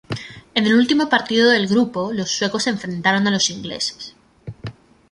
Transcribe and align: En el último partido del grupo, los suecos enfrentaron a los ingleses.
En 0.55 0.65
el 0.65 0.73
último 0.73 1.09
partido 1.09 1.51
del 1.51 1.67
grupo, 1.67 2.11
los 2.11 2.31
suecos 2.31 2.65
enfrentaron 2.65 3.27
a 3.27 3.29
los 3.29 3.51
ingleses. 3.51 4.15